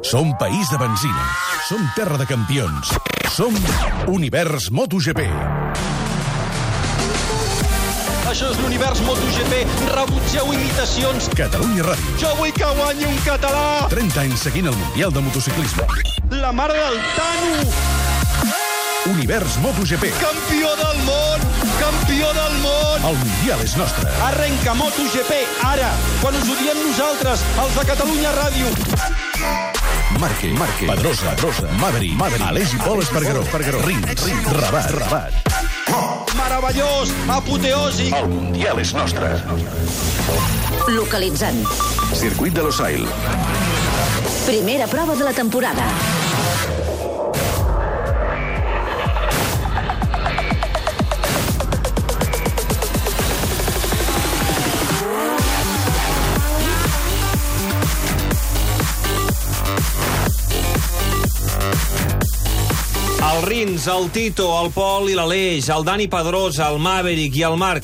[0.00, 1.24] Som país de benzina.
[1.68, 2.88] Som terra de campions.
[3.28, 3.52] Som
[4.08, 5.20] Univers MotoGP.
[8.24, 9.58] Això és l'univers MotoGP.
[9.92, 11.28] Rebutgeu imitacions.
[11.36, 12.14] Catalunya Ràdio.
[12.22, 13.84] Jo vull que guanyi un català.
[13.92, 15.84] 30 anys seguint el Mundial de Motociclisme.
[16.40, 17.68] La mare del Tano.
[19.12, 20.08] Univers MotoGP.
[20.22, 21.44] Campió del món.
[21.76, 23.10] Campió del món.
[23.12, 24.08] El Mundial és nostre.
[24.30, 25.92] Arrenca MotoGP ara,
[26.24, 29.71] quan us ho diem nosaltres, els de Catalunya Ràdio.
[30.18, 35.32] Marque, Marque, Pedrosa, Pedrosa, Maverick, Maverick, Aleix i Pol Espargaró, Espargaró, Rins, Rins, Rabat, Rabat.
[36.36, 38.14] Meravellós, apoteòsic.
[38.16, 39.30] El Mundial és nostre.
[40.88, 41.62] Localitzant.
[42.14, 43.06] Circuit de Losail.
[44.46, 45.88] Primera prova de la temporada.
[63.42, 67.56] El Rins, el Tito, el Pol i l'Aleix, el Dani Pedrosa, el Maverick i el
[67.58, 67.82] Marc.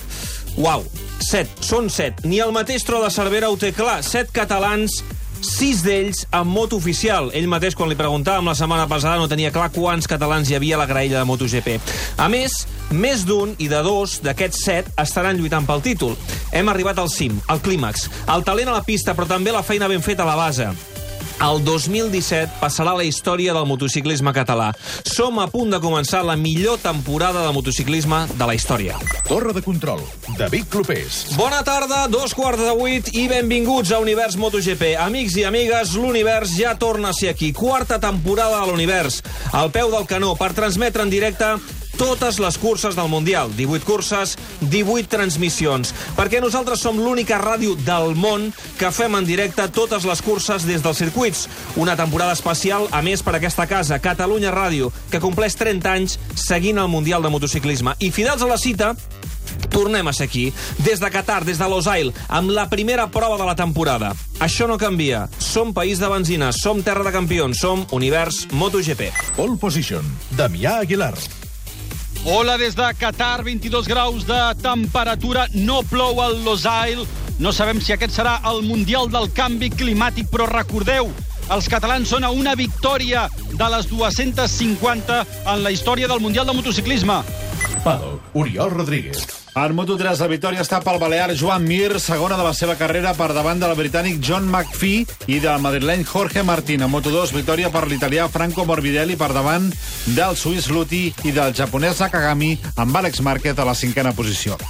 [0.54, 0.84] Uau,
[1.18, 2.20] set, són set.
[2.22, 3.96] Ni el mateix Tro de Cervera ho té clar.
[4.06, 5.00] Set catalans,
[5.42, 7.32] sis d'ells amb moto oficial.
[7.34, 10.76] Ell mateix, quan li preguntàvem la setmana passada, no tenia clar quants catalans hi havia
[10.78, 11.74] a la graella de MotoGP.
[12.22, 12.54] A més,
[12.94, 16.14] més d'un i de dos d'aquests set estaran lluitant pel títol.
[16.54, 18.06] Hem arribat al cim, al clímax.
[18.30, 20.70] El talent a la pista, però també la feina ben feta a la base.
[21.38, 24.72] El 2017 passarà la història del motociclisme català.
[25.06, 28.98] Som a punt de començar la millor temporada de motociclisme de la història.
[29.28, 30.02] Torre de control.
[30.38, 31.20] David Clopés.
[31.38, 34.96] Bona tarda, dos quarts de vuit i benvinguts a Univers MotoGP.
[34.98, 37.52] Amics i amigues, l'univers ja torna a ser aquí.
[37.54, 39.22] Quarta temporada de l'univers.
[39.54, 41.54] Al peu del canó per transmetre en directe
[41.98, 43.50] totes les curses del Mundial.
[43.56, 45.92] 18 curses, 18 transmissions.
[46.16, 50.84] Perquè nosaltres som l'única ràdio del món que fem en directe totes les curses des
[50.84, 51.48] dels circuits.
[51.76, 56.78] Una temporada especial, a més, per aquesta casa, Catalunya Ràdio, que compleix 30 anys seguint
[56.78, 57.98] el Mundial de Motociclisme.
[57.98, 58.94] I fidels a la cita,
[59.72, 60.52] Tornem a ser aquí,
[60.84, 64.12] des de Qatar, des de Losail, amb la primera prova de la temporada.
[64.44, 65.26] Això no canvia.
[65.38, 69.10] Som país de benzina, som terra de campions, som univers MotoGP.
[69.36, 70.04] Pole position.
[70.36, 71.14] Damià Aguilar.
[72.30, 77.06] Hola des de Qatar, 22 graus de temperatura, no plou al Losail.
[77.40, 81.08] No sabem si aquest serà el Mundial del Canvi Climàtic, però recordeu,
[81.48, 86.58] els catalans són a una victòria de les 250 en la història del Mundial de
[86.60, 87.22] Motociclisme.
[87.80, 88.36] Paddock.
[88.36, 89.24] Oriol Rodríguez.
[89.58, 93.32] En Moto3 la victòria està pel balear Joan Mir, segona de la seva carrera per
[93.34, 95.02] davant del britànic John McPhee
[95.34, 96.84] i del madrileny Jorge Martín.
[96.86, 99.66] En Moto2, victòria per l'italià Franco Morbidelli per davant
[100.14, 104.60] del suís Luti i del japonès Nakagami amb Àlex Márquez a la cinquena posició.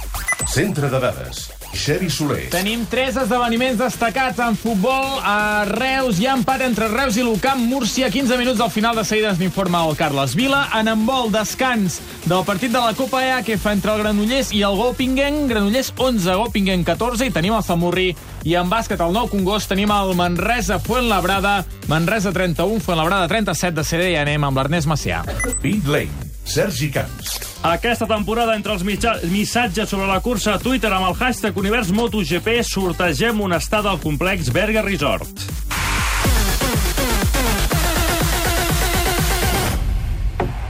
[0.49, 1.58] Centre de dades.
[1.73, 2.47] Xevi Soler.
[2.53, 5.19] Tenim tres esdeveniments destacats en futbol.
[5.23, 7.61] A Reus hi ha empat entre Reus i l'Ucamp.
[7.69, 10.65] Múrcia, 15 minuts al final de seguida ens n'informa el Carles Vila.
[10.79, 14.63] En embol, descans del partit de la Copa EA que fa entre el Granollers i
[14.65, 15.45] el Gopingen.
[15.51, 18.09] Granollers 11, Gopingen 14 i tenim el Zamorri.
[18.47, 21.61] I en bàsquet, al Nou Congost, tenim el Manresa Fuentlabrada.
[21.91, 25.23] Manresa 31, Fuentlabrada 37 de CD i anem amb l'Ernest Macià.
[25.61, 26.29] Pit Lane.
[26.49, 27.48] Sergi Camps.
[27.59, 32.61] Aquesta temporada, entre els missatges sobre la cursa a Twitter amb el hashtag Univers MotoGP,
[32.63, 35.43] sortegem una estada al complex Berga Resort.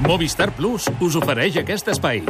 [0.07, 2.23] Movistar Plus us ofereix aquest espai.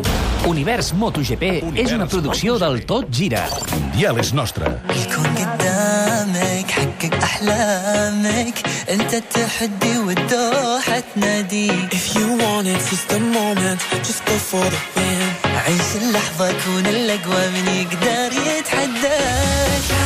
[0.48, 1.44] Univers MotoGP
[1.81, 3.44] és una producció del Tot Gira.
[3.72, 4.66] Mundial és nostre.
[4.91, 8.54] يكون قدامك حقق أحلامك
[8.91, 14.81] أنت التحدي والدوحة تناديك If you want it, seize the moment Just go for the
[14.97, 19.97] win عيش اللحظة كون الأقوى من يقدر يتحداك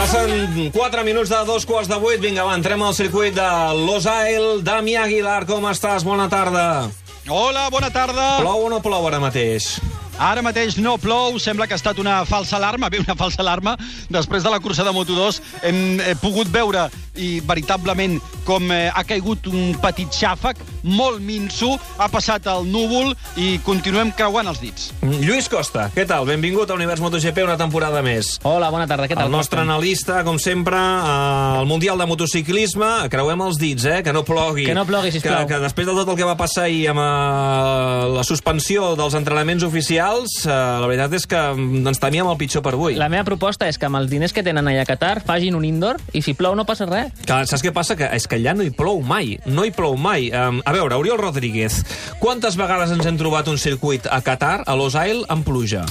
[0.00, 2.22] Passen 4 minuts de dos quarts de vuit.
[2.24, 3.48] Vinga, va, entrem al circuit de
[3.84, 4.62] Losail.
[4.64, 6.06] Damià Aguilar, com estàs?
[6.08, 6.88] Bona tarda.
[7.28, 8.38] Hola, bona tarda.
[8.40, 9.74] Plou o no plou ara mateix?
[10.20, 13.76] Ara mateix no plou, sembla que ha estat una falsa alarma, bé, una falsa alarma.
[14.12, 19.02] Després de la cursa de Moto2 hem eh, pogut veure i veritablement com eh, ha
[19.06, 24.90] caigut un petit xàfec, molt minso, ha passat el núvol i continuem creuant els dits.
[25.02, 26.26] Lluís Costa, què tal?
[26.28, 28.34] Benvingut a Univers MotoGP una temporada més.
[28.48, 29.28] Hola, bona tarda, què tal?
[29.28, 34.00] El nostre analista, com sempre, al Mundial de Motociclisme, creuem els dits, eh?
[34.06, 34.66] Que no plogui.
[34.68, 35.44] Que no plogui, sisplau.
[35.44, 39.16] Que, que després de tot el que va passar ahir amb uh, la suspensió dels
[39.18, 40.50] entrenaments oficials, uh,
[40.82, 42.98] la veritat és que ens temíem el pitjor per avui.
[43.00, 45.66] La meva proposta és que amb els diners que tenen allà a Qatar fagin un
[45.68, 47.12] indoor i si plou no passa res.
[47.24, 47.96] Que, saps què passa?
[47.98, 49.36] Que és que allà no hi plou mai.
[49.46, 50.30] No hi plou mai.
[50.34, 51.82] Um, a veure, Oriol Rodríguez,
[52.22, 55.86] quantes vegades ens hem trobat un circuit a Qatar, a Losail, amb pluja?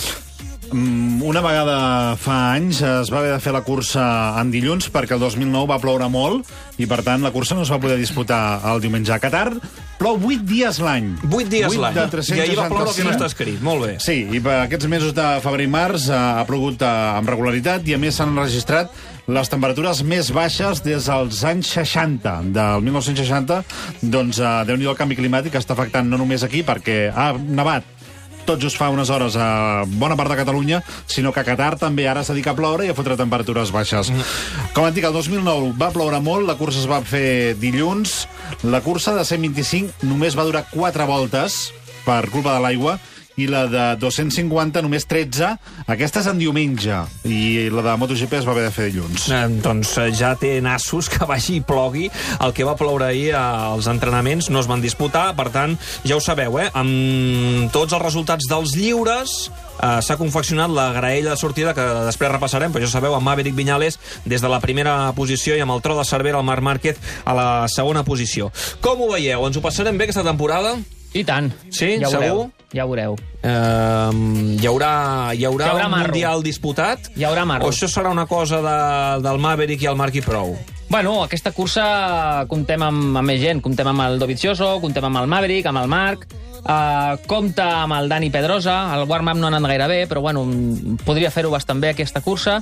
[0.72, 4.04] Mm, Una vegada fa anys es va haver de fer la cursa
[4.40, 6.48] en dilluns perquè el 2009 va ploure molt
[6.80, 9.12] i, per tant, la cursa no es va poder disputar el diumenge.
[9.14, 9.50] A Qatar
[10.00, 11.10] plou 8 dies l'any.
[11.28, 11.98] 8 dies l'any.
[11.98, 13.18] I ahir va ploure el que no 365.
[13.18, 13.62] està escrit.
[13.66, 13.94] Molt bé.
[14.04, 17.88] Sí, i per aquests mesos de febrer i març eh, ha plogut eh, amb regularitat
[17.90, 18.94] i a més s'han registrat
[19.30, 23.62] les temperatures més baixes des dels anys 60, del 1960.
[24.02, 27.98] Doncs eh, déu-n'hi-do el canvi climàtic està afectant no només aquí perquè ha nevat
[28.50, 32.08] tot just fa unes hores a bona part de Catalunya, sinó que a Qatar també
[32.10, 34.10] ara es dedica a ploure i a fotre temperatures baixes.
[34.74, 38.24] Com et dic, el 2009 va ploure molt, la cursa es va fer dilluns,
[38.66, 41.60] la cursa de 125 només va durar 4 voltes
[42.08, 42.98] per culpa de l'aigua,
[43.40, 45.54] i la de 250 només 13.
[45.90, 49.30] Aquesta és en diumenge, i la de MotoGP es va haver de fer dilluns.
[49.32, 52.10] Eh, doncs eh, ja té nassos que vagi i plogui.
[52.44, 56.24] El que va ploure ahir als entrenaments no es van disputar, per tant, ja ho
[56.24, 56.70] sabeu, eh?
[56.78, 59.40] Amb tots els resultats dels lliures
[59.80, 63.58] eh, s'ha confeccionat la graella de sortida que després repassarem, però ja sabeu, amb Maverick
[63.58, 67.02] Viñales des de la primera posició i amb el tro de Cervera, el Marc Márquez,
[67.26, 68.52] a la segona posició.
[68.84, 69.48] Com ho veieu?
[69.48, 70.78] Ens ho passarem bé aquesta temporada?
[71.14, 71.52] I tant.
[71.74, 71.96] Sí?
[71.98, 72.26] ja ho Segur?
[72.26, 73.16] Veureu, ja ho veureu.
[73.40, 74.92] Uh, hi haurà,
[75.34, 76.12] hi haurà, Hi haurà un marro.
[76.14, 77.10] Mundial disputat?
[77.18, 77.66] Hi haurà marro.
[77.66, 78.76] O això serà una cosa de,
[79.26, 80.54] del Maverick i el Marc i prou?
[80.90, 83.62] Bueno, aquesta cursa comptem amb, amb més gent.
[83.66, 86.28] Comptem amb el Dovizioso, comptem amb el Maverick, amb el Marc,
[86.64, 90.46] uh, compta amb el Dani Pedrosa, el warm-up no ha anat gaire bé, però bueno,
[91.06, 92.60] podria fer-ho bastant bé aquesta cursa.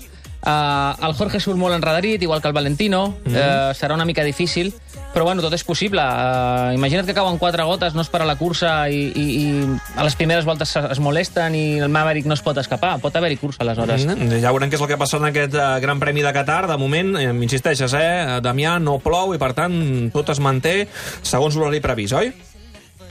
[0.48, 3.18] Uh, el Jorge surt molt enredarit, igual que el Valentino.
[3.26, 3.36] Mm -hmm.
[3.36, 4.74] uh, serà una mica difícil,
[5.14, 6.00] però bueno, tot és possible.
[6.00, 9.66] Uh, imagina't que cauen quatre gotes, no es para la cursa i, i, i
[9.96, 13.00] a les primeres voltes es, es molesten i el Maverick no es pot escapar.
[13.02, 14.06] Pot haver-hi cursa, aleshores.
[14.06, 16.68] Mm, ja veurem què és el que passa en aquest uh, Gran Premi de Qatar.
[16.68, 20.88] De moment, eh, insisteixes, eh, Damià, no plou i, per tant, tot es manté
[21.22, 22.32] segons l'horari previst, oi?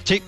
[0.04, 0.22] Sí.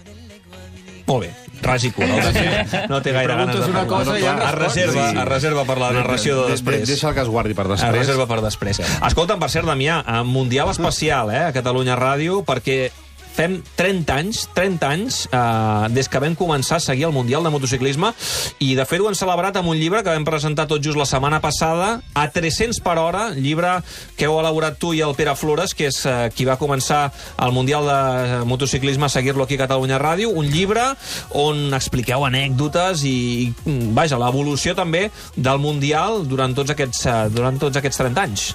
[1.06, 1.48] Molt bé.
[1.93, 2.06] Cura.
[2.08, 3.87] El Damià no té gaire ganes de parlar.
[3.87, 4.58] cosa i ja es respots.
[4.76, 5.19] reserva, Sí.
[5.19, 6.88] es reserva per la narració de De- de- després.
[6.88, 7.99] Deixa que es guardi per Es després.
[7.99, 8.81] reserva per després.
[8.81, 12.90] Escolta'm, per cert, Damià, eh, Mundial especial, eh, a Catalunya Ràdio, perquè
[13.38, 17.52] fem 30 anys, 30 anys, eh, des que vam començar a seguir el Mundial de
[17.55, 18.11] Motociclisme,
[18.58, 21.06] i de fet ho hem celebrat amb un llibre que vam presentar tot just la
[21.06, 23.79] setmana passada, a 300 per hora, llibre
[24.19, 27.55] que heu elaborat tu i el Pere Flores, que és eh, qui va començar el
[27.55, 30.91] Mundial de Motociclisme a seguir-lo aquí a Catalunya Ràdio, un llibre
[31.38, 37.61] on expliqueu anècdotes i, i vaja, l'evolució també del Mundial durant tots aquests, eh, durant
[37.62, 38.49] tots aquests 30 anys.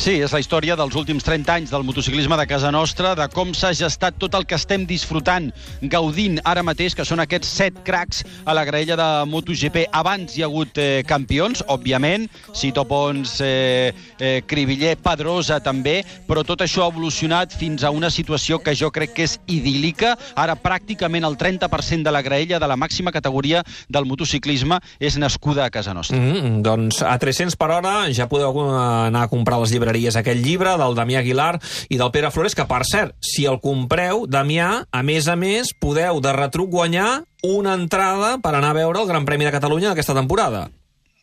[0.00, 3.52] Sí, és la història dels últims 30 anys del motociclisme de casa nostra, de com
[3.54, 5.50] s'ha gestat tot el que estem disfrutant,
[5.92, 9.84] gaudint ara mateix, que són aquests set cracs a la graella de MotoGP.
[9.92, 12.24] Abans hi ha hagut eh, campions, òbviament,
[12.56, 18.10] Cito Pons, eh, eh, Cribiller, Pedrosa també, però tot això ha evolucionat fins a una
[18.10, 20.16] situació que jo crec que és idíl·lica.
[20.40, 23.62] Ara pràcticament el 30% de la graella de la màxima categoria
[23.92, 26.16] del motociclisme és nascuda a casa nostra.
[26.16, 26.62] Mm -hmm.
[26.62, 30.76] Doncs a 300 per hora ja podeu eh, anar a comprar les llibreries aquest llibre
[30.78, 31.56] del Damià Aguilar
[31.90, 35.72] i del Pere Flores, que per cert, si el compreu, Damià, a més a més,
[35.74, 39.90] podeu de retruc guanyar una entrada per anar a veure el Gran Premi de Catalunya
[39.90, 40.68] d'aquesta temporada.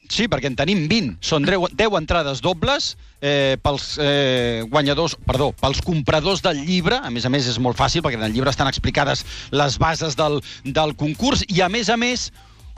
[0.10, 1.20] Sí, perquè en tenim 20.
[1.22, 6.98] Són 10, 10 entrades dobles eh, pels eh, guanyadors, perdó, pels compradors del llibre.
[6.98, 9.22] A més a més, és molt fàcil, perquè en el llibre estan explicades
[9.54, 11.46] les bases del, del concurs.
[11.46, 12.32] I, a més a més,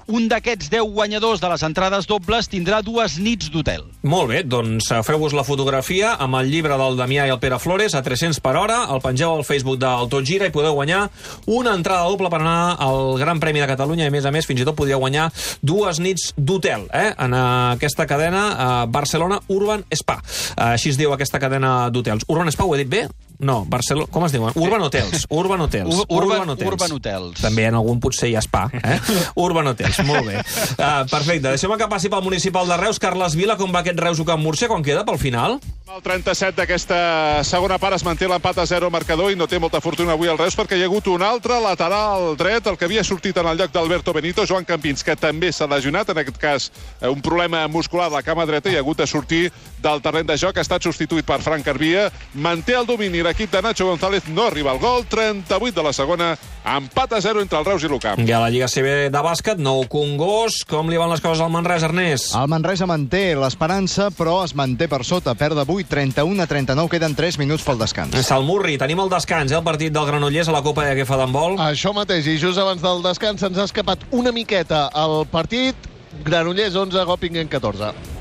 [0.07, 3.85] un d'aquests 10 guanyadors de les entrades dobles tindrà dues nits d'hotel.
[4.01, 7.59] Molt bé, doncs eh, feu-vos la fotografia amb el llibre del Damià i el Pere
[7.61, 11.03] Flores a 300 per hora, el pengeu al Facebook del Tot Gira i podeu guanyar
[11.45, 14.47] una entrada doble per anar al Gran Premi de Catalunya i, a més a més,
[14.49, 15.29] fins i tot podríeu guanyar
[15.61, 17.11] dues nits d'hotel eh?
[17.17, 20.21] en aquesta cadena eh, Barcelona Urban Spa.
[20.21, 22.27] Eh, així es diu aquesta cadena d'hotels.
[22.31, 23.05] Urban Spa, ho he dit bé?
[23.41, 24.05] No, Barcelona...
[24.13, 24.53] Com es diuen?
[24.55, 25.25] Urban Hotels.
[25.33, 25.89] Urban Hotels.
[25.95, 27.41] Ur- Urban- Urban Hotels.
[27.41, 28.99] També en algun potser hi ha spa, eh?
[29.45, 30.37] Urban Hotels, molt bé.
[30.77, 32.99] Uh, perfecte, deixeu-me que passi pel municipal de Reus.
[33.01, 34.69] Carles Vila, com va aquest Reus Ucamp Múrcia?
[34.69, 35.57] Quan queda pel final?
[35.91, 36.97] El 37 d'aquesta
[37.43, 40.29] segona part es manté l'empat a 0 al marcador i no té molta fortuna avui
[40.31, 43.49] el Reus perquè hi ha hagut un altre lateral dret, el que havia sortit en
[43.51, 46.69] el lloc d'Alberto Benito, Joan Campins, que també s'ha lesionat, en aquest cas
[47.01, 49.49] eh, un problema muscular a la cama dreta i ha hagut de sortir
[49.83, 52.07] del terreny de joc, ha estat substituït per Frank Carbia,
[52.39, 56.33] manté el domini l'equip de Nacho González, no arriba al gol, 38 de la segona,
[56.67, 58.19] empat a 0 entre el Reus i l'Ucamp.
[58.27, 60.65] I a la Lliga CB de bàsquet, nou Congost.
[60.67, 62.35] Com li van les coses al Manresa, Ernest?
[62.35, 65.31] El Manresa manté l'esperança, però es manté per sota.
[65.39, 68.19] Perd avui 31 a 39, queden 3 minuts pel descans.
[68.27, 71.55] Salmurri, tenim el descans, eh, el partit del Granollers a la Copa de Gefa d'handbol.
[71.71, 75.87] Això mateix, i just abans del descans se'ns ha escapat una miqueta el partit.
[76.25, 78.20] Granollers 11, Gopingen 14.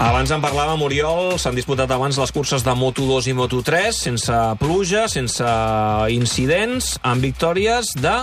[0.00, 5.02] Abans en parlàvem, Oriol, s'han disputat abans les curses de Moto2 i Moto3, sense pluja,
[5.12, 5.44] sense
[6.08, 8.14] incidents, amb victòries de...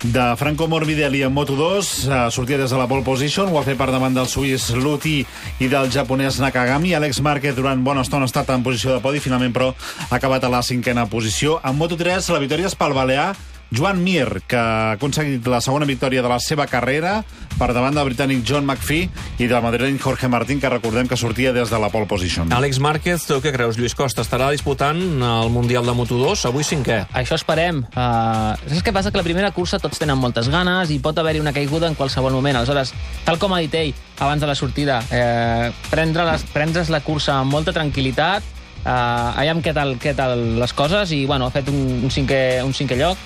[0.00, 3.76] De Franco Morbidelli en Moto2, eh, sortia des de la pole position, ho ha fet
[3.76, 5.18] per davant del suís Luti
[5.60, 6.94] i del japonès Nakagami.
[6.96, 9.74] Alex Márquez durant bona estona ha estat en posició de podi, finalment però
[10.08, 11.58] ha acabat a la cinquena posició.
[11.68, 13.34] En Moto3 la victòria és pel balear
[13.70, 17.20] Joan Mir, que ha aconseguit la segona victòria de la seva carrera
[17.60, 19.08] per davant del britànic John McPhee
[19.38, 22.50] i del madrileny Jorge Martín, que recordem que sortia des de la pole position.
[22.56, 23.78] Àlex Márquez, tu què creus?
[23.78, 27.02] Lluís Costa estarà disputant el Mundial de Moto2, avui cinquè.
[27.20, 27.82] Això esperem.
[27.92, 29.12] Uh, saps què passa?
[29.12, 32.34] Que la primera cursa tots tenen moltes ganes i pot haver-hi una caiguda en qualsevol
[32.34, 32.58] moment.
[32.58, 32.94] Aleshores,
[33.26, 37.38] tal com ha dit ell abans de la sortida, eh, prendre les, prendre's la cursa
[37.40, 38.44] amb molta tranquil·litat,
[38.82, 42.60] uh, aviam què tal, què tal les coses, i bueno, ha fet un, un, cinquè,
[42.66, 43.16] un cinquè lloc,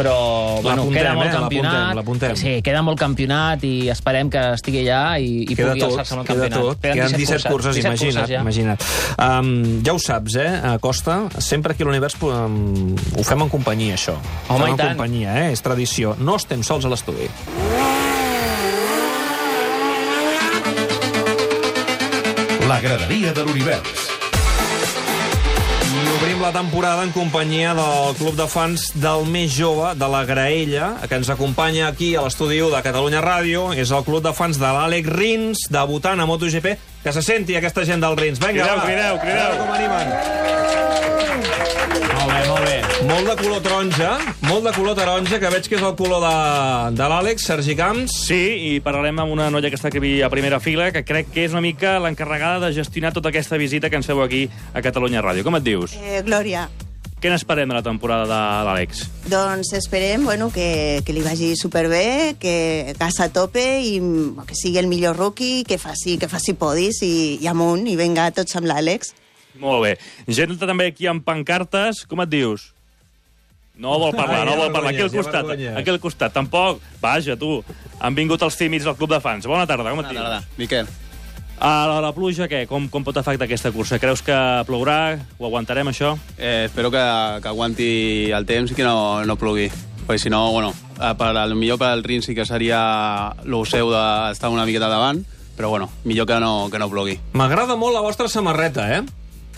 [0.00, 0.14] però
[0.64, 1.34] bueno, queda molt eh?
[1.34, 1.94] campionat.
[1.98, 6.16] L'apuntem, Sí, queda molt campionat i esperem que estigui allà i, i queda pugui alçar-se
[6.16, 6.66] amb el queda campionat.
[6.70, 6.82] tot.
[6.84, 8.16] Queden 17, curses, 17 imagina't.
[8.16, 8.40] curses ja.
[8.40, 8.88] imagina't.
[9.20, 9.52] Um,
[9.86, 11.18] ja ho saps, eh, Costa?
[11.38, 14.16] Sempre aquí a l'univers um, ho fem en companyia, això.
[14.16, 14.94] Ho Home, fem i en tant.
[14.96, 15.52] companyia, eh?
[15.52, 16.16] És tradició.
[16.18, 17.28] No estem sols a l'estudi.
[22.68, 24.08] La graderia de l'univers.
[26.20, 30.90] Obrim la temporada en companyia del Club de Fans del més jove, de la Graella,
[31.08, 33.70] que ens acompanya aquí a l'estudi 1 de Catalunya Ràdio.
[33.72, 36.76] És el Club de Fans de l'Àlex Rins, debutant a MotoGP.
[37.00, 38.36] Que se senti aquesta gent del Rins.
[38.42, 38.84] Vinga, Crideu, va.
[38.84, 39.56] crideu, crideu.
[39.64, 40.06] Com animen.
[42.20, 42.76] Molt bé, molt bé.
[43.08, 44.08] Molt de color taronja,
[44.44, 46.32] molt de color taronja, que veig que és el color de,
[46.98, 48.12] de l'Àlex, Sergi Camps.
[48.26, 51.46] Sí, i parlarem amb una noia que està aquí a primera fila, que crec que
[51.48, 54.42] és una mica l'encarregada de gestionar tota aquesta visita que ens feu aquí
[54.76, 55.46] a Catalunya Ràdio.
[55.48, 55.96] Com et dius?
[55.96, 56.68] Eh, Glòria,
[57.20, 59.02] Què n'esperem de la temporada de l'Àlex?
[59.28, 63.98] doncs esperem bueno, que, que li vagi superbé, que gas a tope i
[64.48, 68.30] que sigui el millor rookie, que faci, que faci podis i, i amunt, i venga
[68.32, 69.12] tots amb l'Àlex.
[69.60, 69.92] Molt bé.
[70.32, 72.06] Gent també aquí amb pancartes.
[72.08, 72.70] Com et dius?
[73.80, 74.94] No vol parlar, Ai, no vol parlar.
[74.94, 76.32] Aquí al costat, aquí al costat.
[76.32, 76.80] Tampoc.
[77.00, 77.60] Vaja, tu.
[78.00, 79.44] Han vingut els tímids del club de fans.
[79.48, 80.20] Bona tarda, com et dius?
[80.24, 80.88] Tarda, Miquel.
[81.60, 82.62] A la, la pluja, què?
[82.64, 83.98] Com, com pot afectar aquesta cursa?
[84.00, 85.18] Creus que plourà?
[85.36, 86.14] Ho aguantarem, això?
[86.38, 87.02] Eh, espero que,
[87.44, 87.88] que aguanti
[88.32, 89.66] el temps i que no, no plogui.
[90.06, 92.80] Perquè si no, bueno, eh, per, el millor per al Rin sí que seria
[93.44, 95.20] lo seu d'estar una miqueta davant,
[95.58, 97.18] però bueno, millor que no, que no plogui.
[97.36, 99.04] M'agrada molt la vostra samarreta, eh?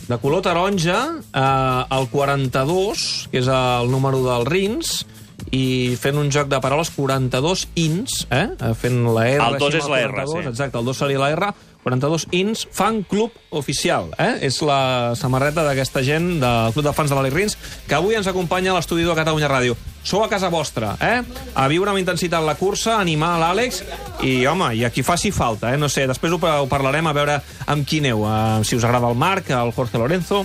[0.09, 0.99] De color taronja,
[1.31, 5.05] eh, el 42, que és el número del Rins,
[5.51, 8.49] i fent un joc de paraules 42 ins, eh?
[8.59, 9.43] Eh, Fent la R.
[9.43, 10.51] El dos així és amb la R, 42, sí.
[10.53, 11.53] Exacte, el 2 seria la R.
[11.83, 14.39] 42 ins, fan club oficial, eh?
[14.47, 17.57] És la samarreta d'aquesta gent del Club de Fans de l'Àlex Rins,
[17.89, 19.77] que avui ens acompanya a l'estudi de Catalunya Ràdio.
[20.03, 21.21] Sou a casa vostra, eh?
[21.55, 23.83] A viure amb intensitat la cursa, animar l'Àlex,
[24.23, 25.79] i, home, i a qui faci falta, eh?
[25.79, 28.63] No sé, després ho, ho parlarem a veure amb qui aneu, eh?
[28.67, 30.45] si us agrada el Marc, el Jorge Lorenzo,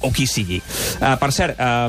[0.00, 0.60] o qui sigui.
[0.98, 1.88] Uh, per cert, uh,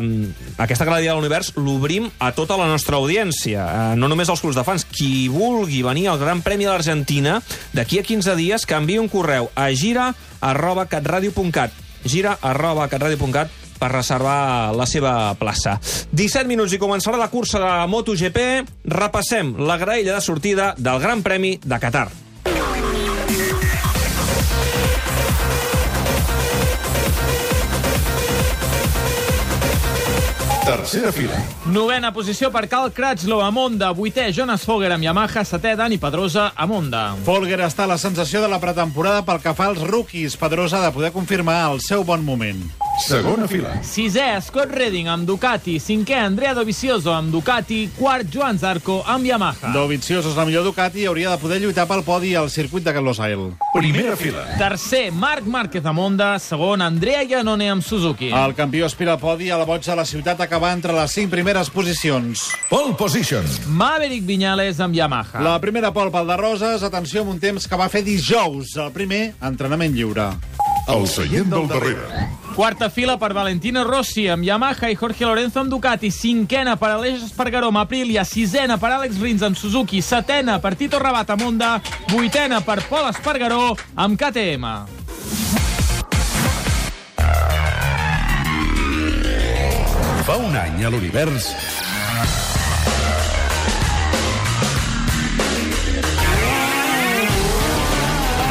[0.58, 4.58] aquesta galeria de l'univers l'obrim a tota la nostra audiència, uh, no només als clubs
[4.58, 4.88] de fans.
[4.90, 7.40] Qui vulgui venir al Gran Premi de l'Argentina,
[7.74, 13.52] d'aquí a 15 dies, que enviï un correu a gira arroba catradio.cat gira arroba catradio.cat
[13.80, 15.78] per reservar la seva plaça.
[16.12, 18.48] 17 minuts i començarà la cursa de MotoGP.
[18.92, 22.10] Repassem la graella de sortida del Gran Premi de Qatar.
[30.70, 31.34] Tercera fila.
[31.74, 33.88] Novena posició per Cal Cratchlow a Monda.
[33.98, 35.42] Vuitè, Jonas Foger amb Yamaha.
[35.42, 37.16] Setè, Dani Pedrosa a Monda.
[37.26, 40.38] Folger està a la sensació de la pretemporada pel que fa als rookies.
[40.38, 42.62] Pedrosa ha de poder confirmar el seu bon moment.
[43.00, 43.78] Segona fila.
[43.86, 45.78] Sisè, Scott Redding amb Ducati.
[45.80, 47.90] Cinquè, Andrea Dovizioso amb Ducati.
[47.96, 49.72] Quart, Joan Zarco amb Yamaha.
[49.74, 52.94] Dovizioso és la millor Ducati i hauria de poder lluitar pel podi al circuit de
[52.94, 53.56] Carlos Sainz.
[53.74, 54.44] Primera fila.
[54.60, 56.34] Tercer, Marc Márquez a Monda.
[56.44, 58.34] Segon, Andrea Iannone amb Suzuki.
[58.36, 61.32] El campió aspira al podi a la boig de la ciutat acabar entre les cinc
[61.32, 62.50] primeres posicions.
[62.70, 63.46] Pole position.
[63.68, 65.40] Maverick Viñales amb Yamaha.
[65.46, 68.92] La primera pol pel de Roses, atenció amb un temps que va fer dijous, el
[68.92, 70.34] primer entrenament lliure.
[70.90, 72.39] El seient del darrere.
[72.60, 76.10] Quarta fila per Valentino Rossi amb Yamaha i Jorge Lorenzo amb Ducati.
[76.12, 78.26] Cinquena per Aleix Espargaró amb Aprilia.
[78.28, 80.02] Sisena per Àlex Rins amb Suzuki.
[80.04, 81.70] Setena per Tito Rabat amb Honda.
[82.12, 84.68] Vuitena per Pol Espargaró amb KTM.
[90.28, 91.54] Fa un any a l'univers...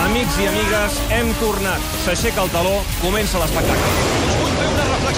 [0.08, 1.84] Amics i amigues, hem tornat.
[2.06, 4.47] S'aixeca el taló, comença l'espectacle.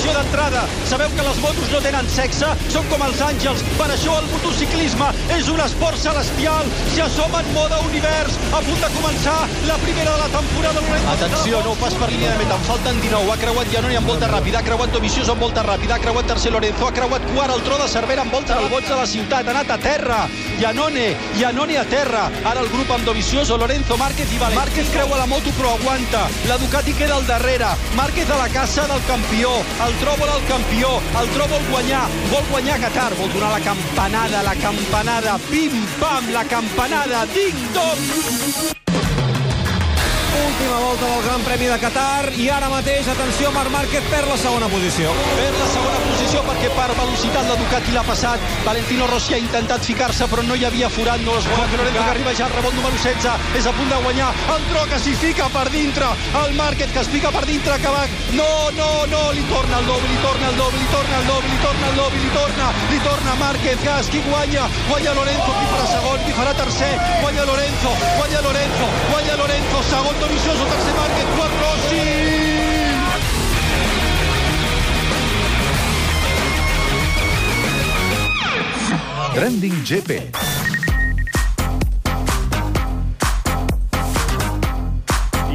[0.01, 0.61] Reflexió d'entrada.
[0.89, 3.61] Sabeu que les motos no tenen sexe, són com els àngels.
[3.77, 6.69] Per això el motociclisme és un esport celestial.
[6.95, 9.37] Si assoma en moda univers, a punt de començar
[9.69, 10.81] la primera de la temporada.
[11.13, 13.29] Atenció, nou pas per línia de meta, en falten 19.
[13.35, 16.55] Ha creuat Janoni amb volta ràpida, ha creuat Dovizioso amb volta ràpida, ha creuat tercer
[16.55, 19.45] Lorenzo, ha creuat quart el tro de Cervera amb volta al boig de la ciutat,
[19.45, 20.23] ha anat a terra.
[20.63, 22.25] Janone, Janone a terra.
[22.45, 24.57] Ara el grup amb Dovizioso, Lorenzo, Márquez i Vale.
[24.57, 26.25] Márquez creua la moto però aguanta.
[26.49, 27.75] La Ducati queda al darrere.
[27.97, 29.53] Márquez a la caça del campió.
[29.87, 30.89] El tro vol el campió.
[31.21, 32.09] El tro vol guanyar.
[32.31, 33.15] Vol guanyar Qatar.
[33.17, 35.39] Vol donar la campanada, la campanada.
[35.51, 37.27] Pim-pam, la campanada.
[37.35, 38.80] Ding-dong.
[40.61, 44.37] Última volta del Gran Premi de Qatar i ara mateix, atenció, Marc Márquez perd la
[44.37, 45.13] segona posició.
[45.39, 48.45] Per la segona posició perquè per velocitat la Ducati l'ha passat.
[48.67, 52.11] Valentino Rossi ha intentat ficar-se però no hi havia forat, no es Juan Lorenzo que
[52.13, 54.29] arriba ja al rebot número 16, és a punt de guanyar.
[54.53, 56.11] El Tro que s'hi fica per dintre,
[56.43, 58.05] el Márquez que es fica per dintre, que va...
[58.37, 61.55] No, no, no, li torna el doble, li torna el doble, li torna el doble,
[61.55, 64.69] li torna el doble, li torna, li torna Márquez, gas, qui guanya?
[64.93, 66.93] Guanya Lorenzo, qui farà segon, qui farà tercer,
[67.25, 72.05] guanya Lorenzo, guanya Lorenzo, guanya Lorenzo, segon Dovizioso, tercer Márquez, quart Rossi!
[79.35, 80.11] Trending GP.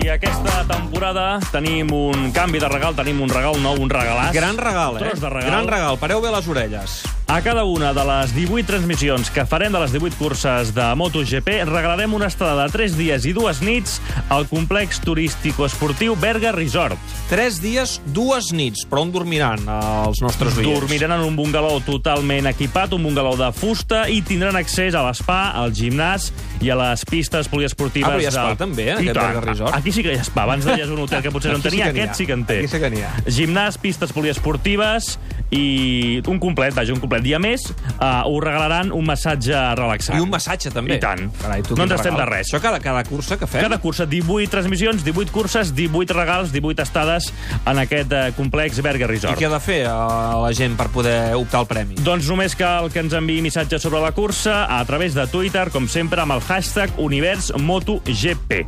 [0.01, 4.33] I aquesta temporada tenim un canvi de regal, tenim un regal nou, un regalàs.
[4.35, 5.05] Gran regal, eh?
[5.05, 5.49] Tros de regal.
[5.51, 5.97] Gran regal.
[6.01, 7.03] Pareu bé les orelles.
[7.27, 11.63] A cada una de les 18 transmissions que farem de les 18 curses de MotoGP
[11.65, 13.95] regalarem una estada de 3 dies i 2 nits
[14.29, 16.97] al complex turístico-esportiu Berga Resort.
[17.29, 18.85] 3 dies, dues nits.
[18.85, 20.79] Però on dormiran els nostres oients?
[20.79, 25.49] Dormiran en un bungalou totalment equipat, un bungalou de fusta, i tindran accés a l'espa,
[25.57, 26.29] al gimnàs
[26.61, 28.05] i a les pistes poliesportives.
[28.07, 29.33] Ah, però hi ha spa del- també, eh, I aquest tant.
[29.33, 29.73] Berga Resort?
[29.75, 30.45] Aquí sí que hi ha spa.
[30.55, 31.93] Abans deies un hotel que potser no en sí tenia, ha.
[31.93, 32.59] aquest sí que en té.
[32.63, 33.11] Aquí sí que n'hi ha.
[33.27, 35.15] Gimnàs, pistes poliesportives
[35.53, 37.25] i un complet, vaja, un complet.
[37.27, 37.67] I a més,
[37.99, 40.17] uh, us regalaran un massatge relaxant.
[40.17, 40.97] I un massatge, també.
[40.97, 41.27] I tant.
[41.41, 42.49] Carai, tu no ens estem de res.
[42.49, 43.63] Això cada, cada cursa que fem?
[43.65, 47.31] Cada cursa, 18 transmissions, 18 curses, 18 regals, 18 estades
[47.65, 49.39] en aquest eh, complex Berga I Resort.
[49.39, 49.93] què ha de fer eh,
[50.45, 51.99] la gent per poder optar al premi?
[52.05, 55.89] Doncs només cal que ens enviï missatges sobre la cursa a través de Twitter, com
[55.91, 58.63] sempre, amb el hashtag UniversMotoGP.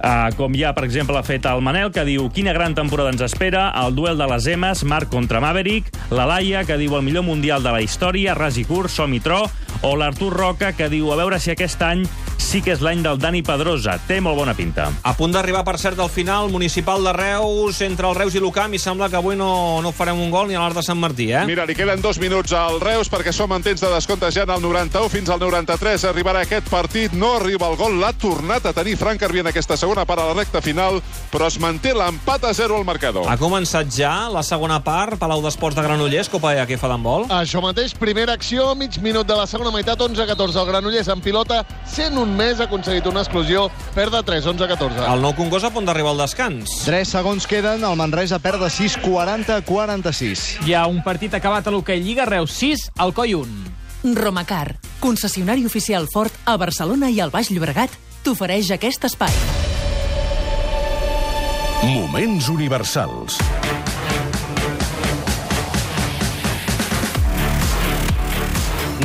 [0.00, 3.20] Uh, com ja, per exemple, ha fet el Manel, que diu quina gran temporada ens
[3.22, 7.22] espera, el duel de les Emes, Marc contra Maverick, la Laia, que diu el millor
[7.22, 9.44] mundial de la història, ras i curt, som i tro,
[9.86, 12.02] o l'Artur Roca, que diu a veure si aquest any
[12.40, 13.98] sí que és l'any del Dani Pedrosa.
[14.08, 14.88] Té molt bona pinta.
[15.06, 18.72] A punt d'arribar, per cert, al final municipal de Reus, entre el Reus i l'Ucam,
[18.74, 21.28] i sembla que avui no, no farem un gol ni a l'hora de Sant Martí,
[21.32, 21.44] eh?
[21.46, 24.54] Mira, li queden dos minuts al Reus perquè som en temps de descompte ja en
[24.56, 26.06] el 91 fins al 93.
[26.10, 29.76] Arribarà aquest partit, no arriba el gol, l'ha tornat a tenir Frank Carbi en aquesta
[29.76, 31.00] segona part a la recta final,
[31.30, 33.28] però es manté l'empat a 0 al marcador.
[33.28, 37.28] Ha començat ja la segona part, Palau d'Esports de Granollers, Copa EA, que fa d'handbol?
[37.40, 40.56] Això mateix, primera acció, mig minut de la segona meitat, 11-14.
[40.60, 43.66] El Granollers en pilota, 101 només ha aconseguit una exclusió,
[43.96, 45.02] perd de 3, 11, 14.
[45.10, 46.80] El nou Congost a punt d'arribar al descans.
[46.86, 50.46] 3 segons queden, el Manresa perd de 6, 40, 46.
[50.66, 53.74] Hi ha un partit acabat a l'hoquei Lliga Reus 6, al Coi 1.
[54.16, 57.92] Romacar, concessionari oficial fort a Barcelona i al Baix Llobregat,
[58.24, 59.34] t'ofereix aquest espai.
[61.80, 63.40] Moments universals.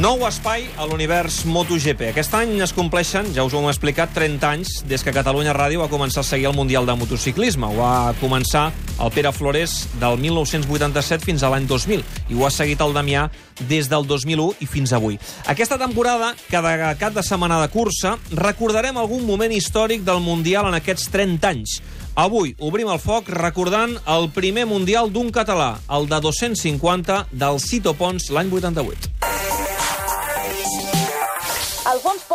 [0.06, 2.12] Nou espai a l'univers MotoGP.
[2.12, 5.82] Aquest any es compleixen, ja us ho hem explicat, 30 anys des que Catalunya Ràdio
[5.82, 7.65] va començar a seguir el Mundial de Motociclisme.
[7.65, 8.68] Ho va començar
[9.02, 13.24] el Pere Flores del 1987 fins a l'any 2000 i ho ha seguit el Damià
[13.65, 15.18] des del 2001 i fins avui.
[15.50, 20.78] Aquesta temporada, cada cap de setmana de cursa, recordarem algun moment històric del Mundial en
[20.78, 21.80] aquests 30 anys.
[22.13, 27.98] Avui obrim el foc recordant el primer Mundial d'un català, el de 250 del Cito
[27.98, 29.35] Pons l'any 88.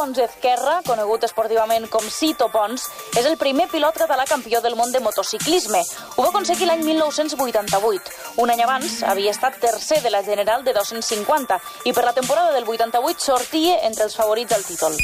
[0.01, 2.87] Alfons Pons Ezquerra, conegut esportivament com Cito Pons,
[3.21, 5.83] és el primer pilot català campió del món de motociclisme.
[6.17, 8.15] Ho va aconseguir l'any 1988.
[8.41, 12.55] Un any abans havia estat tercer de la general de 250 i per la temporada
[12.57, 14.97] del 88 sortia entre els favorits al títol.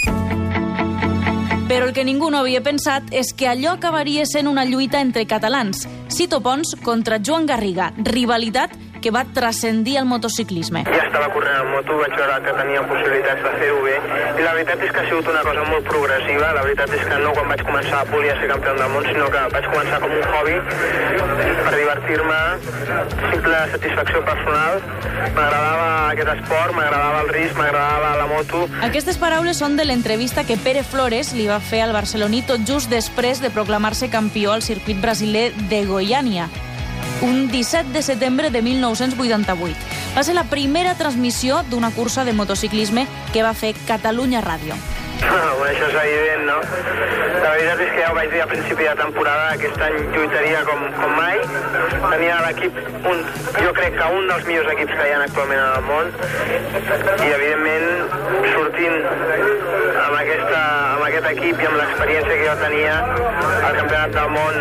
[1.68, 5.26] Però el que ningú no havia pensat és que allò acabaria sent una lluita entre
[5.26, 5.84] catalans.
[6.08, 8.72] Cito Pons contra Joan Garriga, rivalitat
[9.06, 10.80] que va transcendir el motociclisme.
[10.82, 13.94] Ja estava corrent en moto, vaig veure que tenia possibilitats de fer-ho bé,
[14.40, 17.20] i la veritat és que ha sigut una cosa molt progressiva, la veritat és que
[17.22, 20.26] no quan vaig començar volia ser campió del món, sinó que vaig començar com un
[20.32, 20.58] hobby
[21.68, 22.40] per divertir-me,
[23.30, 24.82] simple satisfacció personal,
[25.38, 30.58] m'agradava aquest esport, m'agradava el risc, m'agradava la moto, Aquestes paraules són de l'entrevista que
[30.66, 35.52] Pere Flores li va fer al barcelonito just després de proclamar-se campió al circuit brasiler
[35.70, 36.50] de Goiânia.
[37.22, 39.76] Un 17 de setembre de 1988.
[40.16, 44.76] Va ser la primera transmissió d'una cursa de motociclisme que va fer Catalunya Ràdio.
[45.26, 46.62] Bueno, això és evident, no?
[47.42, 50.62] La veritat és que ja ho vaig dir a principi de temporada, aquest any lluitaria
[50.68, 51.40] com, com mai.
[52.06, 52.80] Tenia l'equip,
[53.60, 56.12] jo crec que un dels millors equips que hi ha actualment en el món.
[57.16, 57.86] I, evidentment,
[58.54, 58.96] sortint
[60.06, 60.62] amb, aquesta,
[60.94, 62.96] amb aquest equip i amb l'experiència que jo tenia,
[63.66, 64.60] al campionat del món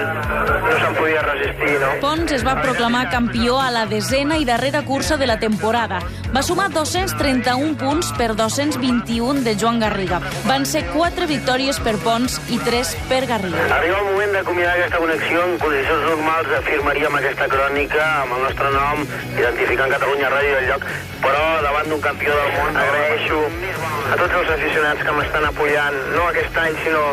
[0.66, 1.92] no se'n podia resistir, no?
[2.04, 6.02] Pons es va proclamar campió a la desena i darrera cursa de la temporada.
[6.36, 10.20] Va sumar 231 punts per 221 de Joan Garriga.
[10.50, 13.66] Van ser 4 victòries per Pons i 3 per Garriga.
[13.76, 15.44] Arriba el moment d'acomiadar aquesta connexió.
[15.46, 19.04] En condicions normals afirmaríem aquesta crònica amb el nostre nom,
[19.38, 20.88] identificant Catalunya Ràdio del lloc,
[21.22, 23.42] però davant d'un campió del món agraeixo
[24.10, 27.04] a tots els aficionats que m'estan apoyant, no aquest any, sinó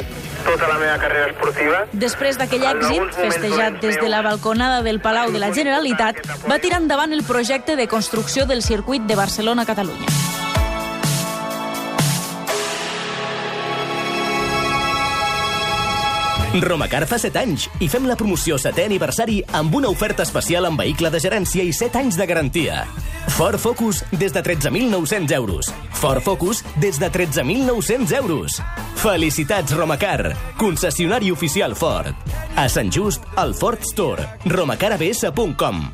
[0.43, 1.85] tota la meva carrera esportiva.
[1.93, 6.81] Després d'aquell èxit, festejat des de la balconada del Palau de la Generalitat, va tirar
[6.83, 10.42] endavant el projecte de construcció del circuit de Barcelona-Catalunya.
[16.61, 20.83] Romacar fa 7 anys i fem la promoció 7è aniversari amb una oferta especial amb
[20.83, 22.83] vehicle de gerència i 7 anys de garantia.
[23.33, 25.73] Ford Focus des de 13.900 euros.
[25.97, 28.61] Ford Focus des de 13.900 euros.
[29.01, 32.13] Felicitats, Romacar, concessionari oficial Ford.
[32.55, 34.29] A Sant Just, al Ford Store.
[34.45, 35.87] romacarabs.com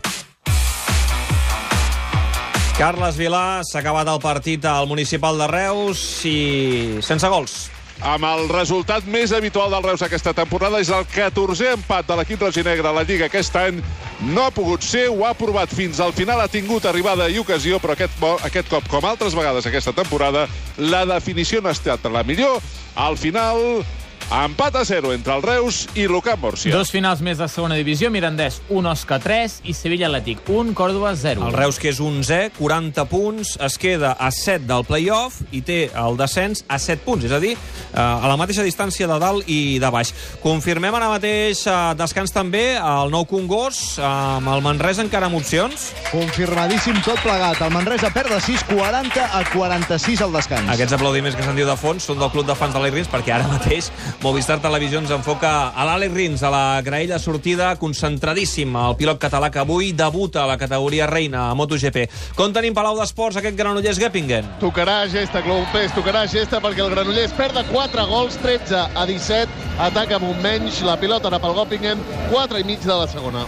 [2.79, 7.78] Carles Vilà, s'ha acabat el partit al municipal de Reus i sense gols.
[7.99, 12.45] Amb el resultat més habitual del Reus aquesta temporada és el 14è empat de l'equip
[12.45, 13.81] roginegre a la Lliga aquest any.
[14.23, 17.81] No ha pogut ser, ho ha provat fins al final, ha tingut arribada i ocasió,
[17.83, 18.15] però aquest,
[18.47, 20.47] aquest cop, com altres vegades aquesta temporada,
[20.79, 22.63] la definició no ha estat la millor.
[22.95, 23.83] Al final,
[24.31, 26.73] empat a 0 entre el Reus i l'Ucamp Múrcia.
[26.75, 31.14] Dos finals més de segona divisió, Mirandès 1, Osca 3 i Sevilla Atlètic 1, Còrdova
[31.17, 31.47] 0.
[31.49, 35.79] El Reus, que és 11è, 40 punts, es queda a 7 del play-off i té
[35.97, 39.49] el descens a 7 punts, és a dir, eh, a la mateixa distància de dalt
[39.49, 40.12] i de baix.
[40.45, 45.88] Confirmem ara mateix eh, descans també el nou Congost, amb el Manresa encara amb opcions.
[46.12, 47.62] Confirmadíssim tot plegat.
[47.64, 50.69] El Manresa perd de 6, 40 a 46 al descans.
[50.77, 53.12] Aquests aplaudiments que se'n diu de fons són del club de fans de l'Alex Rins,
[53.12, 53.88] perquè ara mateix
[54.19, 58.75] Movistar Televisió ens enfoca a l'Alex Rins, a la graella sortida, concentradíssim.
[58.75, 62.09] El pilot català que avui debuta a la categoria reina a MotoGP.
[62.35, 64.49] Com tenim Palau d'Esports, aquest granollers Geppingen?
[64.59, 69.71] Tocarà gesta, Clompés, tocarà gesta perquè el Granollers perd de 4 gols, 13 a 17,
[69.87, 72.03] ataca amb un menys, la pilota ara pel Göppingen,
[72.33, 73.47] 4 i mig de la segona.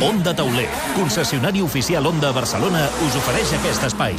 [0.00, 4.16] Onda Tauler, concessionari oficial Onda Barcelona, us ofereix aquest espai.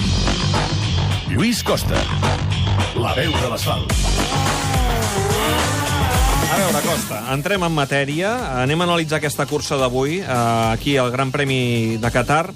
[1.34, 2.06] Lluís Costa,
[3.02, 4.49] la veu de l'asfalt.
[6.50, 8.32] A veure, Costa, entrem en matèria.
[8.64, 10.26] Anem a analitzar aquesta cursa d'avui, eh,
[10.74, 12.50] aquí al Gran Premi de Qatar,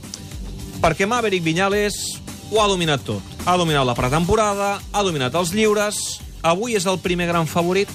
[0.81, 2.17] perquè Maverick Viñales
[2.49, 3.21] ho ha dominat tot.
[3.45, 7.89] Ha dominat la pretemporada, ha dominat els lliures, avui és el primer gran favorit.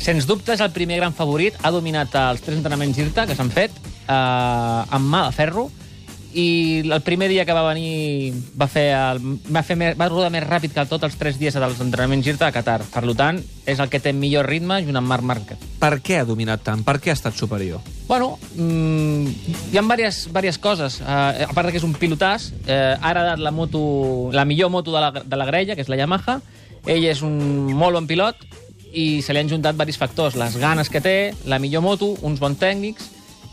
[0.00, 1.56] Sens dubte és el primer gran favorit.
[1.62, 5.70] Ha dominat els tres entrenaments IRTA que s'han fet eh, amb mà de ferro
[6.32, 9.18] i el primer dia que va venir va, fer el,
[9.50, 12.50] va, fer més, va rodar més ràpid que tots els tres dies dels entrenaments IRTA
[12.50, 12.78] a Qatar.
[12.92, 15.66] Per tant, és el que té millor ritme junt amb Marc Márquez.
[15.80, 16.84] Per què ha dominat tant?
[16.86, 17.82] Per què ha estat superior?
[18.06, 19.26] Bueno, mm,
[19.72, 21.00] hi ha diverses, diverses coses.
[21.02, 24.94] Uh, a part que és un pilotàs, eh, ha heredat la, moto, la millor moto
[24.94, 26.40] de la, de la grella, que és la Yamaha.
[26.86, 27.36] Ell és un
[27.76, 28.46] molt bon pilot
[28.96, 30.38] i se li han juntat diversos factors.
[30.38, 33.10] Les ganes que té, la millor moto, uns bons tècnics,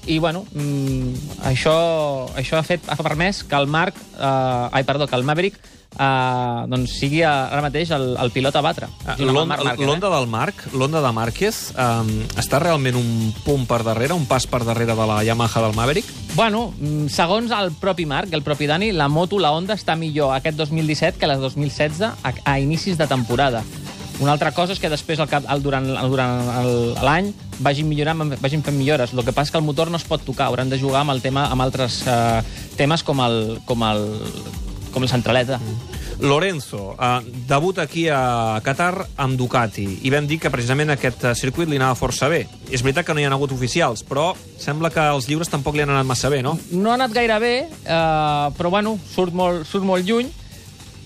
[0.07, 1.77] i bueno, mm, això,
[2.39, 5.59] això ha, fet, ha permès que el Marc, eh, ai, perdó, que el Maverick
[5.99, 8.89] eh, doncs sigui ara mateix el, el pilot a batre.
[9.17, 10.13] el L'onda eh?
[10.13, 14.63] del Marc, l'onda de Márquez, um, està realment un punt per darrere, un pas per
[14.67, 16.13] darrere de la Yamaha del Maverick?
[16.35, 20.35] Bueno, mm, segons el propi Marc, el propi Dani, la moto, la Honda, està millor
[20.37, 23.63] aquest 2017 que la 2016 a, a inicis de temporada.
[24.19, 26.39] Una altra cosa és que després, al cap, al, durant, al, durant
[27.05, 27.29] l'any,
[27.61, 29.13] vagin millorant, vagin fent millores.
[29.13, 31.13] El que passa és que el motor no es pot tocar, hauran de jugar amb
[31.13, 32.41] el tema amb altres eh,
[32.79, 34.07] temes com el, com el,
[34.93, 35.61] com el centraleta.
[36.19, 41.33] Lorenzo, uh, debut aquí a Qatar amb Ducati i vam dir que precisament aquest eh,
[41.37, 42.41] circuit li anava força bé.
[42.73, 45.85] És veritat que no hi ha hagut oficials, però sembla que els lliures tampoc li
[45.85, 46.55] han anat massa bé, no?
[46.71, 50.33] No ha anat gaire bé, eh, però bueno, surt molt, surt molt lluny.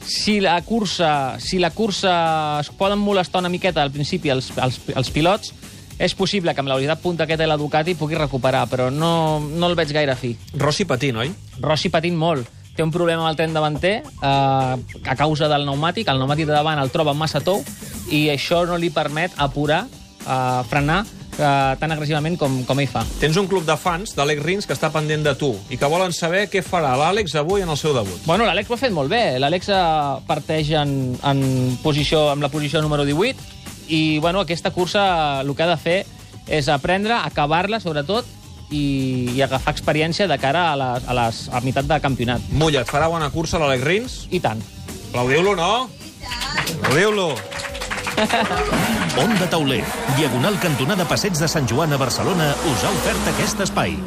[0.01, 4.79] Si la cursa, si la cursa es poden molestar una miqueta al principi els, els,
[4.95, 5.53] els pilots,
[6.01, 9.39] és possible que amb la velocitat punta que té la Ducati pugui recuperar, però no,
[9.39, 10.33] no el veig gaire fi.
[10.57, 11.29] Rossi patint, oi?
[11.61, 12.49] Rossi patint molt.
[12.75, 16.09] Té un problema amb el tren davanter eh, a causa del pneumàtic.
[16.09, 17.61] El pneumàtic de davant el troba massa tou
[18.09, 19.83] i això no li permet apurar,
[20.25, 21.03] eh, frenar
[21.43, 23.03] eh, tan agressivament com, com ell fa.
[23.21, 26.13] Tens un club de fans d'Àlex Rins que està pendent de tu i que volen
[26.15, 28.23] saber què farà l'Àlex avui en el seu debut.
[28.25, 29.23] Bueno, l'Àlex ho ha fet molt bé.
[29.41, 29.81] L'Àlex eh,
[30.29, 31.43] parteix en, en
[31.83, 33.59] posició, amb la posició número 18
[33.91, 35.97] i bueno, aquesta cursa el que ha de fer
[36.51, 38.27] és aprendre, acabar-la sobretot
[38.71, 42.45] i, i agafar experiència de cara a, les, a, les, a meitat de campionat.
[42.55, 44.19] Mulla, et farà bona cursa l'Àlex Rins?
[44.31, 44.63] I tant.
[45.11, 45.89] Aplaudiu-lo, no?
[46.81, 47.33] Aplaudiu-lo.
[48.21, 49.83] Onda Tauler,
[50.15, 53.97] diagonal cantonada Passeig de Sant Joan a Barcelona, us ha ofert aquest espai.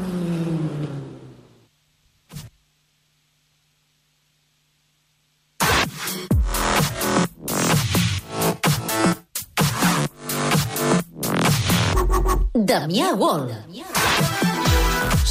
[12.55, 13.64] Damià Wall.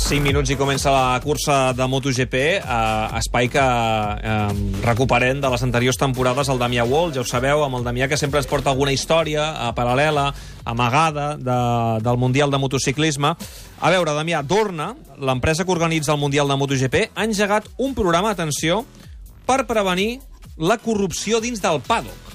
[0.04, 5.64] 5 minuts i comença la cursa de MotoGP, eh, espai que eh, recuperem de les
[5.64, 8.74] anteriors temporades el Damià Wall, ja ho sabeu, amb el Damià que sempre ens porta
[8.74, 10.26] alguna història eh, paral·lela,
[10.68, 11.58] amagada, de,
[12.04, 13.32] del Mundial de Motociclisme.
[13.80, 14.92] A veure, Damià, Dorna,
[15.24, 18.84] l'empresa que organitza el Mundial de MotoGP, ha engegat un programa, atenció,
[19.48, 20.20] per prevenir
[20.58, 22.33] la corrupció dins del paddock.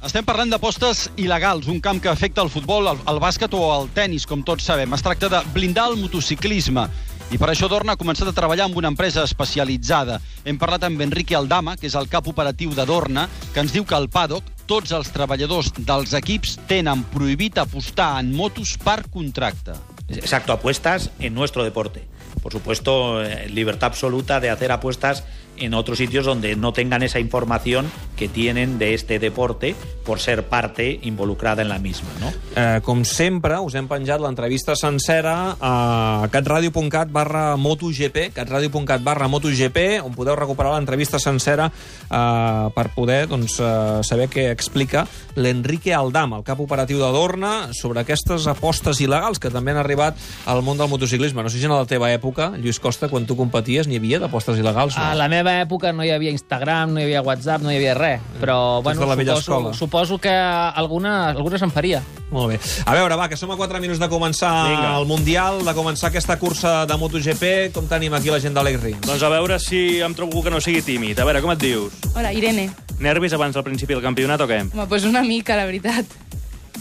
[0.00, 3.90] Estem parlant d'apostes il·legals, un camp que afecta el futbol, el, el bàsquet o el
[3.92, 4.94] tennis, com tots sabem.
[4.96, 6.86] Es tracta de blindar el motociclisme.
[7.30, 10.16] I per això Dorna ha començat a treballar amb una empresa especialitzada.
[10.48, 13.84] Hem parlat amb Enrique Aldama, que és el cap operatiu de Dorna, que ens diu
[13.84, 19.76] que al paddock tots els treballadors dels equips tenen prohibit apostar en motos per contracte.
[20.08, 22.06] Exacto, apuestas en nuestro deporte.
[22.40, 25.24] Por supuesto, eh, libertad absoluta de hacer apuestas
[25.60, 30.44] en otros sitios donde no tengan esa información que tienen de este deporte por ser
[30.44, 32.08] parte involucrada en la misma.
[32.20, 32.32] ¿no?
[32.56, 40.00] Eh, com sempre, us hem penjat l'entrevista sencera a catradio.cat barra MotoGP, catradio.cat barra MotoGP,
[40.04, 46.34] on podeu recuperar l'entrevista sencera eh, per poder doncs, eh, saber què explica l'Enrique Aldam,
[46.40, 50.18] el cap operatiu de Dorna, sobre aquestes apostes il·legals que també han arribat
[50.50, 51.44] al món del motociclisme.
[51.44, 54.58] No sé si en la teva època, Lluís Costa, quan tu competies, n'hi havia d'apostes
[54.58, 54.98] il·legals?
[54.98, 55.06] No?
[55.06, 57.94] A la meva època no hi havia Instagram, no hi havia WhatsApp, no hi havia
[57.98, 58.20] res.
[58.40, 59.74] Però, bueno, de la vella suposo, escola.
[59.74, 62.02] suposo que alguna, alguna se'n faria.
[62.30, 62.60] Molt bé.
[62.86, 64.92] A veure, va, que som a 4 minuts de començar Vinga.
[65.00, 67.72] el Mundial, de començar aquesta cursa de MotoGP.
[67.74, 69.02] Com tenim aquí la gent d'Àlex Rins?
[69.06, 71.18] Doncs a veure si em trobo algú que no sigui tímid.
[71.18, 71.92] A veure, com et dius?
[72.14, 72.70] Hola, Irene.
[73.00, 74.60] Nervis abans del principi del campionat o què?
[74.70, 76.06] Home, doncs una mica, la veritat.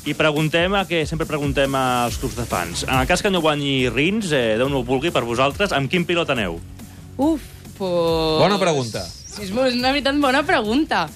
[0.05, 2.85] I preguntem a que sempre preguntem als clubs de fans.
[2.87, 5.89] En el cas que no guanyi Rins, eh, Déu no ho vulgui per vosaltres, amb
[5.91, 6.59] quin pilot aneu?
[7.17, 7.41] Uf,
[7.79, 8.37] pues...
[8.43, 9.05] Bona pregunta.
[9.07, 11.07] Sí, és una veritat bona pregunta.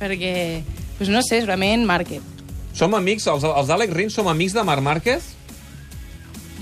[0.00, 0.62] Perquè,
[1.00, 2.22] pues no sé, segurament Márquez.
[2.76, 5.32] Som amics, els, els d'Àlex Rins som amics de Marc Márquez?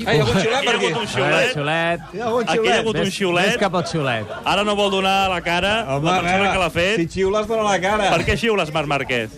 [0.06, 0.88] Ah, hi ha hagut xiulet per aquí.
[0.94, 1.48] un xiulet.
[1.56, 2.02] xiulet.
[2.14, 3.48] Hi ha hagut Aquí hi ha hagut un xiulet.
[3.48, 4.30] ves cap al xiulet.
[4.46, 6.96] Ara no vol donar la cara Home, la persona veure, que l'ha fet.
[7.02, 8.10] si xiules, dona la cara.
[8.14, 9.34] Per què xiules, Marc Márquez?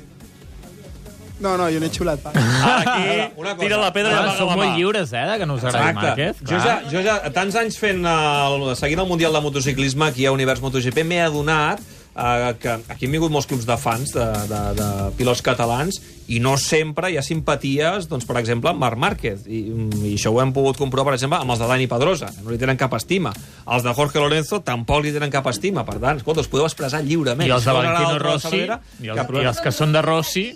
[1.41, 2.21] No, no, jo no he xiulat.
[2.21, 2.31] Pa.
[2.37, 3.63] Ara aquí Una cosa.
[3.65, 4.77] tira la pedra i Ah, amaga som la molt mà.
[4.77, 6.37] lliures, eh, de que no us agradi Márquez.
[6.45, 10.33] Jo ja, jo ja, tants anys fent el, seguint el Mundial de Motociclisme aquí a
[10.33, 11.81] Univers MotoGP, m'he adonat
[12.21, 16.39] eh, que aquí han vingut molts clubs de fans de, de, de pilots catalans i
[16.43, 19.47] no sempre hi ha simpaties, doncs, per exemple, amb Marc Márquez.
[19.51, 22.45] I, I això ho hem pogut comprovar, per exemple, amb els de Dani Pedrosa, que
[22.47, 23.33] no li tenen cap estima.
[23.67, 25.83] Els de Jorge Lorenzo tampoc li tenen cap estima.
[25.89, 27.49] Per tant, escolta, us podeu expressar lliurement.
[27.49, 30.47] I els de Valentino Rossi, Valera, i els, cap i els que són de Rossi...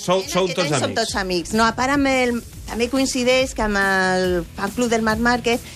[0.00, 0.96] Sou, sou que tots som amics.
[0.96, 1.50] tots amics.
[1.52, 2.38] No, a part, amb el,
[2.70, 5.66] també coincideix que amb el fan club del Marc Márquez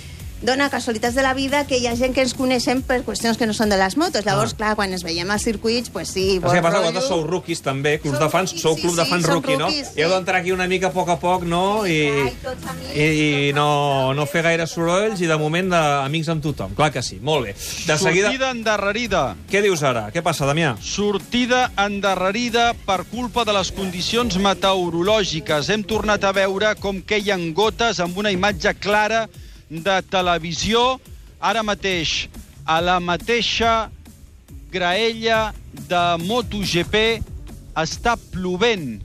[0.44, 3.46] dona casualitats de la vida que hi ha gent que ens coneixem per qüestions que
[3.48, 4.24] no són de les motos.
[4.26, 4.57] Llavors, Ah.
[4.57, 6.76] clar, quan ens veiem als circuits, pues sí, bon què passa?
[6.78, 6.92] rotllo.
[6.92, 9.87] Vosaltres sou rookies també, clubs de fans, sou club de sí, fans som rookie, rookies,
[9.88, 9.92] no?
[9.94, 10.00] sí.
[10.02, 11.87] Heu d'entrar aquí una mica a poc a poc, no?
[11.87, 12.33] I,
[12.94, 13.04] i,
[13.48, 16.74] i no, no fer gaire sorolls i de moment d'amics amb tothom.
[16.76, 17.54] Clar que sí, molt bé.
[17.54, 18.28] De seguida...
[18.28, 19.37] Sortida endarrerida.
[19.50, 20.11] Què dius ara?
[20.12, 20.74] Què passa, Damià?
[20.83, 25.70] Sortida endarrerida per culpa de les condicions meteorològiques.
[25.70, 29.24] Hem tornat a veure com queien gotes amb una imatge clara
[29.82, 31.00] de televisió.
[31.40, 32.28] Ara mateix,
[32.64, 33.90] a la mateixa
[34.72, 35.52] graella
[35.88, 37.02] de MotoGP
[37.78, 39.00] està plovent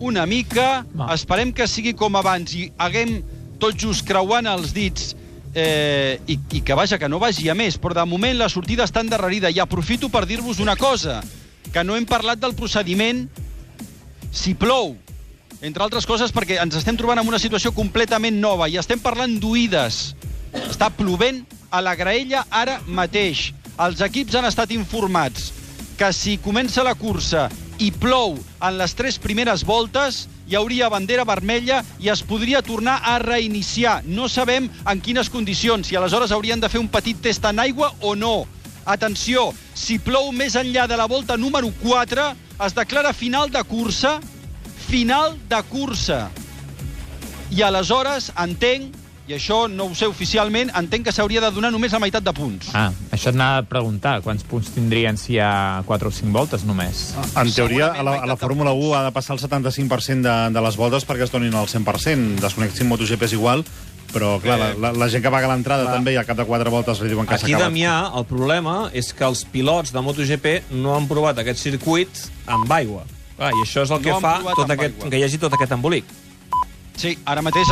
[0.00, 0.84] una mica.
[1.12, 3.20] Esperem que sigui com abans i haguem
[3.60, 5.14] tot just creuant els dits
[5.56, 8.84] eh, i, i que vaja, que no vagi a més, però de moment la sortida
[8.84, 11.22] està endarrerida i aprofito per dir-vos una cosa,
[11.72, 13.24] que no hem parlat del procediment
[14.36, 14.94] si plou,
[15.62, 19.38] entre altres coses perquè ens estem trobant en una situació completament nova i estem parlant
[19.40, 20.00] d'oïdes.
[20.66, 23.52] Està plovent a la graella ara mateix.
[23.80, 25.52] Els equips han estat informats
[25.96, 27.48] que si comença la cursa
[27.80, 33.00] i plou en les tres primeres voltes, hi hauria bandera vermella i es podria tornar
[33.04, 34.02] a reiniciar.
[34.04, 37.92] No sabem en quines condicions, si aleshores haurien de fer un petit test en aigua
[38.00, 38.46] o no.
[38.86, 42.30] Atenció, si plou més enllà de la volta número 4,
[42.64, 44.20] es declara final de cursa,
[44.86, 46.28] final de cursa.
[47.54, 48.94] I aleshores entenc,
[49.26, 52.32] i això no ho sé oficialment, entenc que s'hauria de donar només la meitat de
[52.34, 52.68] punts.
[52.78, 54.20] Ah, això t'anava a preguntar.
[54.22, 57.08] Quants punts tindrien si hi ha 4 o 5 voltes només?
[57.34, 60.62] En teoria, a la, a la Fórmula 1 ha de passar el 75% de, de
[60.68, 62.38] les voltes perquè es donin el 100%.
[62.42, 63.66] Desconec si en MotoGP és igual,
[64.14, 66.70] però, clar, la, la, la gent que paga l'entrada també i al cap de 4
[66.70, 67.72] voltes li diuen que s'ha Aquí, acabat.
[67.72, 72.70] Damià, el problema és que els pilots de MotoGP no han provat aquest circuit amb
[72.78, 73.02] aigua.
[73.36, 75.74] Clar, I això és el No que fa tot aquest, que hi hagi tot aquest
[75.76, 76.08] embolic.
[76.96, 77.68] Sí, ara mateix